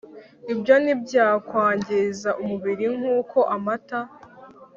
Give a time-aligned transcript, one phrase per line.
[0.53, 3.99] Ibyo ntibyakwangiza umubiri nkuko amata